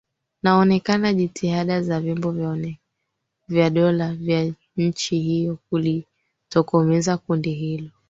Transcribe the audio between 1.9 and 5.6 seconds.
vyombo vya dola vya nchi hiyo